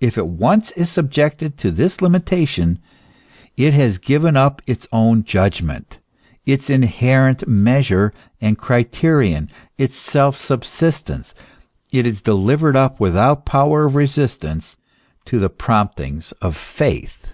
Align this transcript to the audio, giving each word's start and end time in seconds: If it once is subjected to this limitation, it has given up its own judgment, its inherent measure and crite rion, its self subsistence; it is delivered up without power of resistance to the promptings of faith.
If 0.00 0.16
it 0.16 0.26
once 0.26 0.70
is 0.70 0.90
subjected 0.90 1.58
to 1.58 1.70
this 1.70 2.00
limitation, 2.00 2.78
it 3.58 3.74
has 3.74 3.98
given 3.98 4.38
up 4.38 4.62
its 4.66 4.88
own 4.90 5.22
judgment, 5.22 5.98
its 6.46 6.70
inherent 6.70 7.46
measure 7.46 8.14
and 8.40 8.56
crite 8.56 9.02
rion, 9.02 9.50
its 9.76 9.96
self 9.98 10.38
subsistence; 10.38 11.34
it 11.92 12.06
is 12.06 12.22
delivered 12.22 12.74
up 12.74 12.98
without 13.00 13.44
power 13.44 13.84
of 13.84 13.96
resistance 13.96 14.78
to 15.26 15.38
the 15.38 15.50
promptings 15.50 16.32
of 16.40 16.56
faith. 16.56 17.30